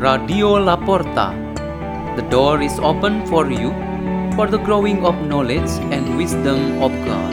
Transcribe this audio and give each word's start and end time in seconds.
Radio 0.00 0.56
Laporta. 0.56 1.36
The 2.16 2.24
door 2.32 2.62
is 2.62 2.72
open 2.80 3.20
for 3.26 3.52
you 3.52 3.68
for 4.32 4.48
the 4.48 4.56
growing 4.56 5.04
of 5.04 5.12
knowledge 5.28 5.68
and 5.92 6.16
wisdom 6.16 6.80
of 6.80 6.88
God. 7.04 7.32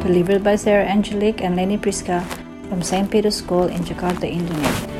Delivered 0.00 0.42
by 0.42 0.56
Sarah 0.56 0.88
Angelique 0.88 1.44
and 1.44 1.54
Leni 1.54 1.76
Priska 1.76 2.24
from 2.70 2.80
St. 2.80 3.10
Peter's 3.10 3.36
School 3.36 3.68
in 3.68 3.84
Jakarta, 3.84 4.24
Indonesia. 4.24 4.91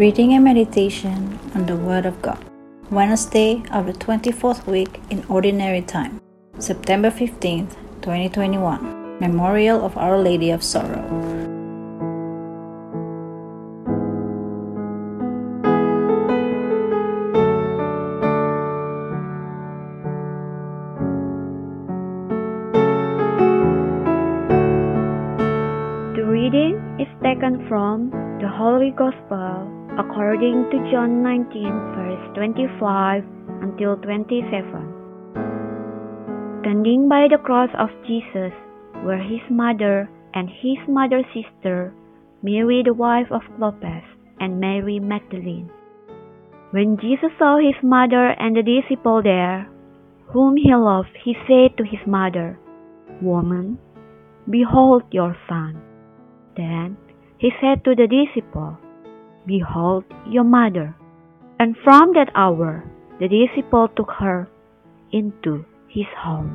Reading 0.00 0.32
and 0.32 0.42
meditation 0.42 1.38
on 1.54 1.66
the 1.66 1.76
Word 1.76 2.06
of 2.06 2.22
God. 2.22 2.42
Wednesday 2.90 3.62
of 3.70 3.84
the 3.84 3.92
24th 3.92 4.64
week 4.66 4.98
in 5.10 5.22
Ordinary 5.28 5.82
Time, 5.82 6.22
September 6.58 7.10
15th, 7.10 7.76
2021. 8.00 9.20
Memorial 9.20 9.84
of 9.84 9.98
Our 9.98 10.16
Lady 10.16 10.52
of 10.52 10.62
Sorrow. 10.62 11.04
The 26.16 26.24
reading 26.24 26.80
is 26.98 27.08
taken 27.22 27.68
from 27.68 28.08
the 28.40 28.48
Holy 28.48 28.92
Gospel 28.96 29.79
according 30.00 30.64
to 30.72 30.80
John 30.90 31.22
19, 31.22 31.52
verse 31.92 32.24
25 32.32 33.20
until 33.60 34.00
27. 34.00 34.64
Standing 36.64 37.04
by 37.06 37.28
the 37.28 37.36
cross 37.36 37.68
of 37.76 37.92
Jesus 38.08 38.56
were 39.04 39.20
his 39.20 39.44
mother 39.50 40.08
and 40.32 40.48
his 40.48 40.80
mother's 40.88 41.28
sister, 41.36 41.92
Mary 42.42 42.80
the 42.82 42.94
wife 42.94 43.28
of 43.30 43.42
Clopas, 43.58 44.04
and 44.40 44.58
Mary 44.58 44.98
Magdalene. 44.98 45.68
When 46.70 46.96
Jesus 46.96 47.36
saw 47.38 47.58
his 47.58 47.76
mother 47.82 48.32
and 48.40 48.56
the 48.56 48.62
disciple 48.64 49.20
there, 49.22 49.68
whom 50.32 50.56
he 50.56 50.74
loved, 50.74 51.12
he 51.22 51.36
said 51.44 51.76
to 51.76 51.84
his 51.84 52.00
mother, 52.06 52.58
Woman, 53.20 53.76
behold 54.48 55.02
your 55.10 55.36
son. 55.46 55.76
Then 56.56 56.96
he 57.36 57.52
said 57.60 57.84
to 57.84 57.94
the 57.94 58.08
disciple, 58.08 58.78
Behold 59.50 60.04
your 60.28 60.44
mother. 60.44 60.94
And 61.58 61.74
from 61.82 62.12
that 62.14 62.30
hour 62.36 62.84
the 63.18 63.26
disciple 63.26 63.88
took 63.96 64.12
her 64.20 64.48
into 65.10 65.64
his 65.88 66.06
home. 66.16 66.54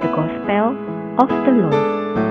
The 0.00 0.08
Gospel 0.16 0.72
of 1.20 1.28
the 1.28 1.52
Lord. 1.60 2.29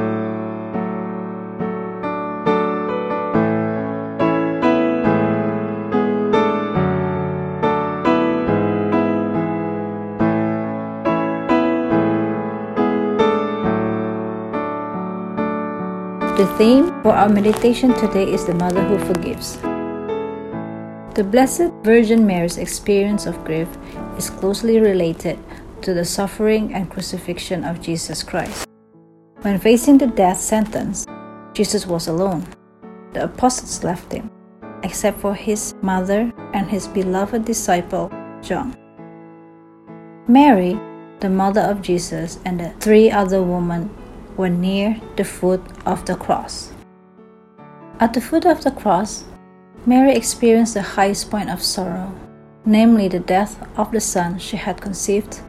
The 16.39 16.47
theme 16.55 17.03
for 17.03 17.11
our 17.11 17.27
meditation 17.27 17.93
today 17.95 18.23
is 18.31 18.45
the 18.45 18.53
Mother 18.53 18.81
who 18.81 18.97
forgives. 18.97 19.57
The 21.13 21.27
Blessed 21.29 21.73
Virgin 21.83 22.25
Mary's 22.25 22.57
experience 22.57 23.25
of 23.25 23.43
grief 23.43 23.67
is 24.17 24.29
closely 24.29 24.79
related 24.79 25.37
to 25.81 25.93
the 25.93 26.05
suffering 26.05 26.73
and 26.73 26.89
crucifixion 26.89 27.65
of 27.65 27.81
Jesus 27.81 28.23
Christ. 28.23 28.65
When 29.41 29.59
facing 29.59 29.97
the 29.97 30.07
death 30.07 30.39
sentence, 30.39 31.05
Jesus 31.51 31.85
was 31.85 32.07
alone. 32.07 32.47
The 33.11 33.25
apostles 33.25 33.83
left 33.83 34.13
him, 34.13 34.31
except 34.81 35.19
for 35.19 35.35
his 35.35 35.75
mother 35.81 36.31
and 36.53 36.69
his 36.69 36.87
beloved 36.87 37.43
disciple, 37.43 38.09
John. 38.41 38.77
Mary, 40.29 40.79
the 41.19 41.29
mother 41.29 41.67
of 41.67 41.81
Jesus, 41.81 42.39
and 42.45 42.61
the 42.61 42.69
three 42.79 43.11
other 43.11 43.43
women 43.43 43.89
were 44.39 44.49
near 44.49 44.95
the 45.17 45.25
foot 45.25 45.61
of 45.85 46.05
the 46.05 46.15
cross. 46.15 46.71
At 47.99 48.13
the 48.13 48.21
foot 48.21 48.45
of 48.45 48.63
the 48.63 48.71
cross, 48.71 49.25
Mary 49.85 50.15
experienced 50.15 50.75
the 50.75 50.81
highest 50.81 51.29
point 51.29 51.49
of 51.49 51.61
sorrow, 51.61 52.15
namely 52.65 53.09
the 53.09 53.19
death 53.19 53.59
of 53.77 53.91
the 53.91 53.99
son 53.99 54.39
she 54.39 54.55
had 54.55 54.79
conceived 54.79 55.41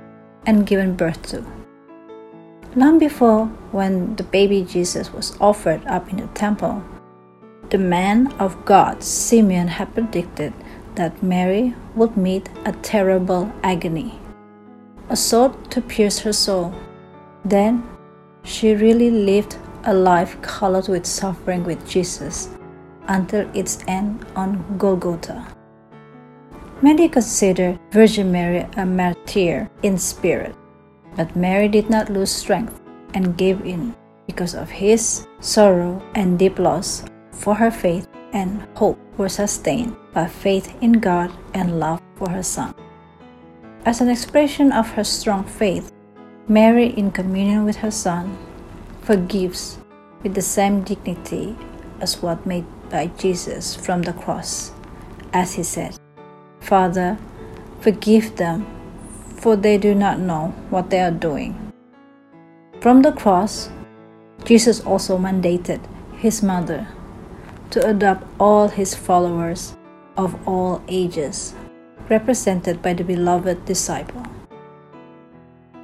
and 0.44 0.66
given 0.66 0.96
birth 0.96 1.22
to. 1.30 1.46
Long 2.74 2.98
before, 2.98 3.46
when 3.70 4.16
the 4.16 4.24
baby 4.24 4.64
Jesus 4.64 5.12
was 5.12 5.36
offered 5.40 5.86
up 5.86 6.10
in 6.10 6.16
the 6.16 6.26
temple, 6.34 6.82
the 7.70 7.78
man 7.78 8.32
of 8.40 8.64
God, 8.64 9.04
Simeon, 9.04 9.68
had 9.68 9.94
predicted 9.94 10.52
that 10.96 11.22
Mary 11.22 11.76
would 11.94 12.16
meet 12.16 12.48
a 12.66 12.72
terrible 12.82 13.52
agony, 13.62 14.18
a 15.08 15.14
sword 15.14 15.70
to 15.70 15.80
pierce 15.80 16.18
her 16.20 16.32
soul. 16.32 16.74
Then 17.44 17.86
she 18.42 18.74
really 18.74 19.10
lived 19.10 19.56
a 19.84 19.94
life 19.94 20.40
colored 20.42 20.88
with 20.88 21.06
suffering 21.06 21.64
with 21.64 21.88
Jesus 21.88 22.50
until 23.08 23.48
its 23.54 23.84
end 23.88 24.24
on 24.36 24.64
Golgotha. 24.78 25.46
Many 26.82 27.08
consider 27.08 27.78
Virgin 27.90 28.32
Mary 28.32 28.66
a 28.76 28.86
martyr 28.86 29.68
in 29.82 29.98
spirit, 29.98 30.54
but 31.16 31.36
Mary 31.36 31.68
did 31.68 31.90
not 31.90 32.08
lose 32.08 32.30
strength 32.30 32.80
and 33.14 33.36
gave 33.36 33.60
in 33.66 33.94
because 34.26 34.54
of 34.54 34.70
his 34.70 35.26
sorrow 35.40 36.00
and 36.14 36.38
deep 36.38 36.58
loss, 36.58 37.04
for 37.32 37.54
her 37.54 37.70
faith 37.70 38.08
and 38.32 38.66
hope 38.76 38.98
were 39.18 39.28
sustained 39.28 39.96
by 40.14 40.26
faith 40.26 40.72
in 40.80 40.92
God 40.92 41.32
and 41.52 41.80
love 41.80 42.00
for 42.14 42.30
her 42.30 42.42
Son. 42.42 42.74
As 43.84 44.00
an 44.00 44.08
expression 44.08 44.72
of 44.72 44.88
her 44.90 45.04
strong 45.04 45.44
faith, 45.44 45.89
Mary, 46.48 46.86
in 46.86 47.10
communion 47.10 47.64
with 47.64 47.76
her 47.76 47.90
Son, 47.90 48.36
forgives 49.02 49.78
with 50.22 50.34
the 50.34 50.42
same 50.42 50.82
dignity 50.82 51.56
as 52.00 52.22
what 52.22 52.44
made 52.46 52.64
by 52.90 53.06
Jesus 53.18 53.76
from 53.76 54.02
the 54.02 54.12
cross, 54.12 54.72
as 55.32 55.54
he 55.54 55.62
said, 55.62 55.96
Father, 56.60 57.18
forgive 57.80 58.36
them, 58.36 58.66
for 59.36 59.56
they 59.56 59.78
do 59.78 59.94
not 59.94 60.18
know 60.18 60.48
what 60.70 60.90
they 60.90 61.00
are 61.00 61.10
doing. 61.10 61.72
From 62.80 63.02
the 63.02 63.12
cross, 63.12 63.70
Jesus 64.44 64.80
also 64.80 65.18
mandated 65.18 65.80
his 66.16 66.42
mother 66.42 66.88
to 67.70 67.86
adopt 67.86 68.26
all 68.40 68.68
his 68.68 68.94
followers 68.94 69.76
of 70.16 70.36
all 70.48 70.82
ages, 70.88 71.54
represented 72.08 72.82
by 72.82 72.94
the 72.94 73.04
beloved 73.04 73.64
disciple. 73.64 74.24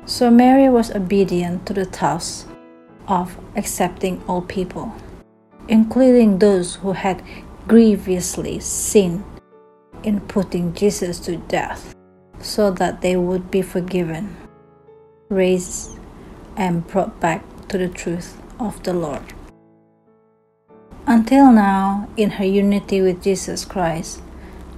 So 0.06 0.30
Mary 0.30 0.68
was 0.68 0.94
obedient 0.94 1.66
to 1.66 1.74
the 1.74 1.84
task 1.84 2.46
of 3.08 3.36
accepting 3.56 4.22
all 4.28 4.40
people, 4.40 4.94
including 5.66 6.38
those 6.38 6.76
who 6.76 6.92
had 6.92 7.24
grievously 7.66 8.60
sinned 8.60 9.24
in 10.04 10.20
putting 10.20 10.72
Jesus 10.74 11.18
to 11.26 11.36
death, 11.36 11.92
so 12.38 12.70
that 12.70 13.00
they 13.00 13.16
would 13.16 13.50
be 13.50 13.62
forgiven, 13.62 14.36
raised, 15.28 15.98
and 16.56 16.86
brought 16.86 17.18
back 17.18 17.42
to 17.66 17.76
the 17.76 17.88
truth 17.88 18.41
of 18.60 18.80
the 18.84 18.94
Lord. 18.94 19.34
Until 21.09 21.50
now, 21.50 22.09
in 22.16 22.30
her 22.30 22.44
unity 22.44 23.02
with 23.02 23.24
Jesus 23.24 23.64
Christ, 23.64 24.22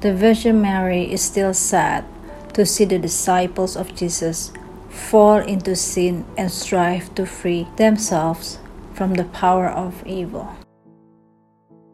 the 0.00 0.14
Virgin 0.14 0.62
Mary 0.62 1.12
is 1.12 1.20
still 1.20 1.52
sad 1.52 2.06
to 2.54 2.64
see 2.64 2.86
the 2.86 2.98
disciples 2.98 3.76
of 3.76 3.94
Jesus 3.94 4.52
fall 4.98 5.38
into 5.38 5.74
sin 5.74 6.24
and 6.36 6.50
strive 6.50 7.14
to 7.14 7.24
free 7.24 7.66
themselves 7.76 8.58
from 8.92 9.14
the 9.14 9.24
power 9.24 9.68
of 9.68 10.06
evil. 10.06 10.52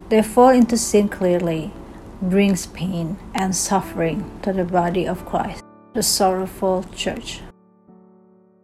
Their 0.08 0.22
fall 0.22 0.48
into 0.48 0.76
sin 0.76 1.08
clearly 1.08 1.72
brings 2.20 2.66
pain 2.66 3.18
and 3.34 3.54
suffering 3.54 4.24
to 4.42 4.52
the 4.52 4.64
body 4.64 5.06
of 5.06 5.26
Christ, 5.26 5.62
the 5.92 6.02
sorrowful 6.02 6.84
church. 6.94 7.40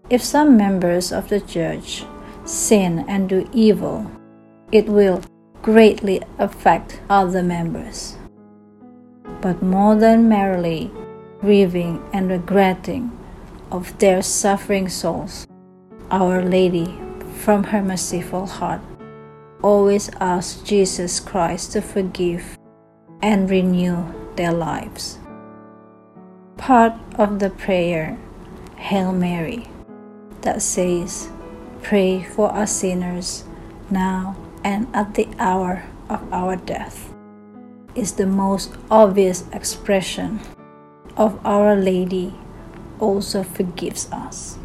If 0.08 0.22
some 0.24 0.56
members 0.56 1.12
of 1.12 1.28
the 1.28 1.40
church 1.40 2.04
sin 2.44 3.04
and 3.06 3.28
do 3.28 3.48
evil, 3.52 4.10
it 4.72 4.86
will 4.86 5.22
greatly 5.62 6.22
affect 6.38 7.00
other 7.08 7.42
members. 7.42 8.16
But 9.40 9.62
more 9.62 9.94
than 9.94 10.28
merely 10.28 10.90
grieving 11.40 12.02
and 12.12 12.30
regretting 12.30 13.12
of 13.70 13.96
their 13.98 14.22
suffering 14.22 14.88
souls, 14.88 15.46
Our 16.10 16.42
Lady, 16.42 16.98
from 17.36 17.64
her 17.64 17.82
merciful 17.82 18.46
heart, 18.46 18.80
always 19.62 20.10
ask 20.20 20.64
Jesus 20.64 21.20
Christ 21.20 21.72
to 21.72 21.82
forgive 21.82 22.58
and 23.22 23.48
renew 23.48 24.04
their 24.36 24.52
lives. 24.52 25.18
Part 26.56 26.94
of 27.14 27.38
the 27.38 27.50
prayer, 27.50 28.18
Hail 28.76 29.12
Mary, 29.12 29.68
that 30.42 30.62
says, 30.62 31.30
Pray 31.82 32.22
for 32.22 32.52
us 32.54 32.72
sinners 32.72 33.44
now 33.90 34.36
and 34.64 34.86
at 34.94 35.14
the 35.14 35.28
hour 35.38 35.84
of 36.08 36.20
our 36.32 36.56
death, 36.56 37.12
is 37.94 38.12
the 38.12 38.26
most 38.26 38.72
obvious 38.90 39.44
expression 39.52 40.40
of 41.16 41.38
Our 41.44 41.74
Lady 41.74 42.34
also 43.00 43.42
forgives 43.42 44.10
us. 44.12 44.58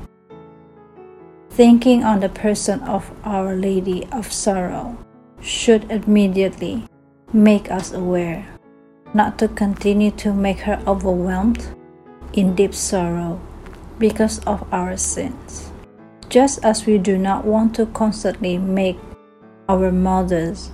Thinking 1.49 2.03
on 2.03 2.19
the 2.19 2.29
person 2.29 2.81
of 2.81 3.09
Our 3.23 3.55
Lady 3.55 4.05
of 4.11 4.31
Sorrow 4.31 4.97
should 5.39 5.89
immediately 5.89 6.85
make 7.31 7.71
us 7.71 7.93
aware 7.93 8.45
not 9.13 9.39
to 9.39 9.47
continue 9.47 10.11
to 10.11 10.33
make 10.33 10.59
her 10.59 10.81
overwhelmed 10.85 11.65
in 12.33 12.53
deep 12.55 12.73
sorrow 12.73 13.39
because 13.97 14.39
of 14.39 14.67
our 14.73 14.97
sins. 14.97 15.71
Just 16.27 16.63
as 16.65 16.85
we 16.85 16.97
do 16.97 17.17
not 17.17 17.45
want 17.45 17.73
to 17.75 17.85
constantly 17.85 18.57
make 18.57 18.99
our 19.69 19.91
mothers 19.91 20.71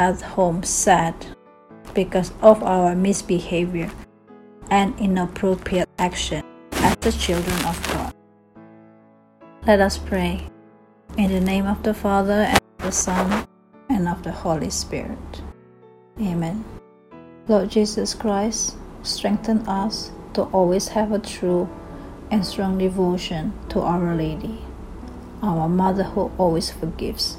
at 0.00 0.20
home 0.20 0.64
sad 0.64 1.14
because 1.94 2.32
of 2.42 2.62
our 2.64 2.96
misbehavior 2.96 3.90
and 4.70 4.98
inappropriate 4.98 5.88
action 5.98 6.42
as 6.84 6.96
the 7.00 7.12
children 7.12 7.56
of 7.64 7.80
God. 7.88 8.12
Let 9.66 9.80
us 9.80 9.96
pray. 9.96 10.46
In 11.16 11.32
the 11.32 11.40
name 11.40 11.66
of 11.66 11.82
the 11.82 11.94
Father, 11.94 12.44
and 12.44 12.60
of 12.78 12.84
the 12.84 12.92
Son, 12.92 13.48
and 13.88 14.06
of 14.06 14.22
the 14.22 14.32
Holy 14.32 14.68
Spirit. 14.68 15.42
Amen. 16.20 16.62
Lord 17.48 17.70
Jesus 17.70 18.12
Christ, 18.12 18.76
strengthen 19.02 19.66
us 19.66 20.12
to 20.34 20.42
always 20.52 20.88
have 20.88 21.12
a 21.12 21.18
true 21.18 21.68
and 22.30 22.44
strong 22.44 22.76
devotion 22.76 23.54
to 23.70 23.80
Our 23.80 24.14
Lady, 24.14 24.60
our 25.42 25.68
Mother 25.68 26.04
who 26.04 26.30
always 26.36 26.70
forgives. 26.70 27.38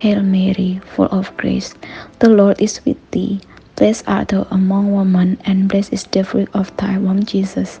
Hail 0.00 0.22
Mary, 0.22 0.82
full 0.84 1.08
of 1.08 1.34
grace, 1.38 1.72
the 2.18 2.28
Lord 2.28 2.60
is 2.60 2.84
with 2.84 3.00
thee. 3.12 3.40
Blessed 3.76 4.04
art 4.06 4.28
thou 4.28 4.46
among 4.50 4.92
women, 4.92 5.40
and 5.44 5.68
blessed 5.68 5.92
is 5.92 6.04
the 6.04 6.24
fruit 6.24 6.48
of 6.52 6.76
thy 6.76 6.98
womb, 6.98 7.24
Jesus. 7.24 7.80